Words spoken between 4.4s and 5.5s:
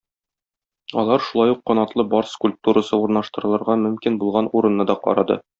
урынны да карады.